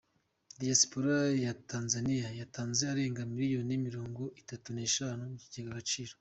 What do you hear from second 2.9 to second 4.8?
arenga miliyoni mirongo itatu